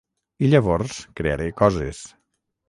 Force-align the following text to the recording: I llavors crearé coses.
I 0.45 0.47
llavors 0.53 0.95
crearé 1.19 1.51
coses. 1.61 2.01